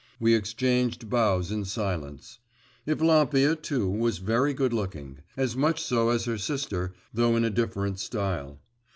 We 0.19 0.33
exchanged 0.33 1.11
bows 1.11 1.51
in 1.51 1.63
silence. 1.63 2.39
Evlampia, 2.87 3.55
too, 3.55 3.87
was 3.87 4.17
very 4.17 4.51
good 4.51 4.73
looking; 4.73 5.19
as 5.37 5.55
much 5.55 5.79
so 5.79 6.09
as 6.09 6.25
her 6.25 6.39
sister, 6.39 6.95
though 7.13 7.35
in 7.35 7.45
a 7.45 7.51
different 7.51 7.99
style. 7.99 8.59